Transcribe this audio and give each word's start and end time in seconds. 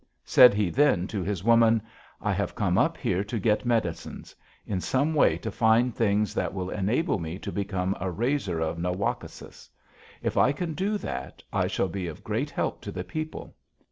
Said 0.25 0.55
he 0.55 0.71
then 0.71 1.05
to 1.09 1.21
his 1.21 1.43
woman: 1.43 1.79
'I 2.21 2.33
have 2.33 2.55
come 2.55 2.75
up 2.75 2.97
here 2.97 3.23
to 3.23 3.37
get 3.37 3.67
medicines; 3.67 4.35
in 4.65 4.81
some 4.81 5.13
way 5.13 5.37
to 5.37 5.51
find 5.51 5.93
things 5.93 6.33
that 6.33 6.55
will 6.55 6.71
enable 6.71 7.19
me 7.19 7.37
to 7.37 7.51
become 7.51 7.95
a 7.99 8.09
raiser 8.09 8.59
of 8.59 8.79
na 8.79 8.91
wak´ 8.91 9.23
o 9.23 9.27
sis. 9.27 9.69
If 10.23 10.37
I 10.37 10.53
can 10.53 10.73
do 10.73 10.97
that, 10.97 11.43
I 11.53 11.67
shall 11.67 11.87
be 11.87 12.07
of 12.07 12.23
great 12.23 12.49
help 12.49 12.81
to 12.81 12.91
the 12.91 13.03
people. 13.03 13.53